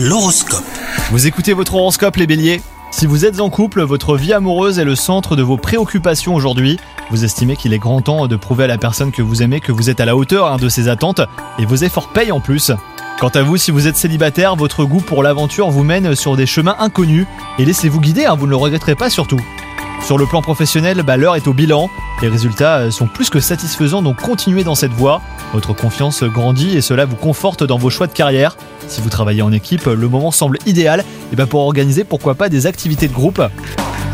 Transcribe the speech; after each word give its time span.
L'horoscope. 0.00 0.62
Vous 1.10 1.26
écoutez 1.26 1.54
votre 1.54 1.74
horoscope 1.74 2.14
les 2.18 2.28
béliers? 2.28 2.62
Si 2.92 3.04
vous 3.04 3.24
êtes 3.24 3.40
en 3.40 3.50
couple, 3.50 3.82
votre 3.82 4.16
vie 4.16 4.32
amoureuse 4.32 4.78
est 4.78 4.84
le 4.84 4.94
centre 4.94 5.34
de 5.34 5.42
vos 5.42 5.56
préoccupations 5.56 6.36
aujourd'hui. 6.36 6.78
Vous 7.10 7.24
estimez 7.24 7.56
qu'il 7.56 7.72
est 7.72 7.80
grand 7.80 8.00
temps 8.00 8.28
de 8.28 8.36
prouver 8.36 8.62
à 8.62 8.66
la 8.68 8.78
personne 8.78 9.10
que 9.10 9.22
vous 9.22 9.42
aimez 9.42 9.58
que 9.58 9.72
vous 9.72 9.90
êtes 9.90 9.98
à 9.98 10.04
la 10.04 10.14
hauteur 10.14 10.46
hein, 10.46 10.56
de 10.56 10.68
ses 10.68 10.86
attentes 10.86 11.20
et 11.58 11.66
vos 11.66 11.74
efforts 11.74 12.10
payent 12.10 12.30
en 12.30 12.38
plus. 12.38 12.70
Quant 13.18 13.30
à 13.30 13.42
vous, 13.42 13.56
si 13.56 13.72
vous 13.72 13.88
êtes 13.88 13.96
célibataire, 13.96 14.54
votre 14.54 14.84
goût 14.84 15.00
pour 15.00 15.24
l'aventure 15.24 15.68
vous 15.68 15.82
mène 15.82 16.14
sur 16.14 16.36
des 16.36 16.46
chemins 16.46 16.76
inconnus 16.78 17.26
et 17.58 17.64
laissez-vous 17.64 18.00
guider, 18.00 18.26
hein, 18.26 18.36
vous 18.36 18.46
ne 18.46 18.50
le 18.50 18.56
regretterez 18.56 18.94
pas 18.94 19.10
surtout. 19.10 19.40
Sur 20.08 20.16
le 20.16 20.24
plan 20.24 20.40
professionnel, 20.40 21.02
bah, 21.02 21.18
l'heure 21.18 21.36
est 21.36 21.46
au 21.48 21.52
bilan. 21.52 21.90
Les 22.22 22.28
résultats 22.28 22.78
euh, 22.78 22.90
sont 22.90 23.06
plus 23.06 23.28
que 23.28 23.40
satisfaisants, 23.40 24.00
donc 24.00 24.16
continuez 24.16 24.64
dans 24.64 24.74
cette 24.74 24.92
voie. 24.92 25.20
Votre 25.52 25.74
confiance 25.74 26.24
grandit 26.24 26.78
et 26.78 26.80
cela 26.80 27.04
vous 27.04 27.14
conforte 27.14 27.62
dans 27.62 27.76
vos 27.76 27.90
choix 27.90 28.06
de 28.06 28.14
carrière. 28.14 28.56
Si 28.86 29.02
vous 29.02 29.10
travaillez 29.10 29.42
en 29.42 29.52
équipe, 29.52 29.84
le 29.84 30.08
moment 30.08 30.30
semble 30.30 30.60
idéal 30.64 31.04
et 31.30 31.36
bah, 31.36 31.44
pour 31.44 31.60
organiser 31.60 32.04
pourquoi 32.04 32.36
pas 32.36 32.48
des 32.48 32.64
activités 32.64 33.06
de 33.06 33.12
groupe. 33.12 33.42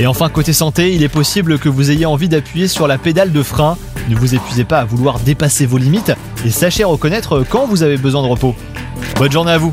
Et 0.00 0.08
enfin, 0.08 0.28
côté 0.28 0.52
santé, 0.52 0.92
il 0.92 1.04
est 1.04 1.08
possible 1.08 1.56
que 1.56 1.68
vous 1.68 1.92
ayez 1.92 2.04
envie 2.04 2.28
d'appuyer 2.28 2.66
sur 2.66 2.88
la 2.88 2.98
pédale 2.98 3.30
de 3.30 3.44
frein. 3.44 3.78
Ne 4.08 4.16
vous 4.16 4.34
épuisez 4.34 4.64
pas 4.64 4.80
à 4.80 4.84
vouloir 4.84 5.20
dépasser 5.20 5.66
vos 5.66 5.78
limites 5.78 6.10
et 6.44 6.50
sachez 6.50 6.82
reconnaître 6.82 7.44
quand 7.48 7.64
vous 7.64 7.84
avez 7.84 7.96
besoin 7.96 8.22
de 8.22 8.26
repos. 8.26 8.56
Bonne 9.20 9.30
journée 9.30 9.52
à 9.52 9.58
vous 9.58 9.72